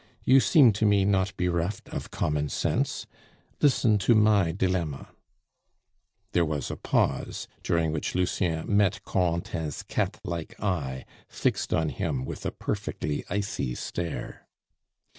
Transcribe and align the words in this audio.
You 0.25 0.39
seem 0.39 0.73
to 0.73 0.85
me 0.87 1.05
not 1.05 1.37
bereft 1.37 1.87
of 1.89 2.09
common 2.09 2.49
sense; 2.49 3.05
listen 3.61 3.99
to 3.99 4.15
my 4.15 4.51
dilemma." 4.51 5.09
There 6.31 6.43
was 6.43 6.71
a 6.71 6.75
pause, 6.75 7.47
during 7.61 7.91
which 7.91 8.15
Lucien 8.15 8.65
met 8.75 9.03
Corentin's 9.03 9.83
cat 9.83 10.19
like 10.23 10.59
eye 10.59 11.05
fixed 11.29 11.71
on 11.71 11.89
him 11.89 12.25
with 12.25 12.47
a 12.47 12.51
perfectly 12.51 13.23
icy 13.29 13.75
stare. 13.75 14.47